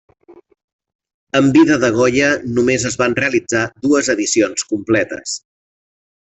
En 1.39 1.49
vida 1.57 1.77
de 1.83 1.91
Goya 1.99 2.31
només 2.55 2.87
es 2.91 2.97
van 3.03 3.17
realitzar 3.21 3.63
dues 3.87 4.11
edicions 4.15 4.67
completes. 4.73 5.37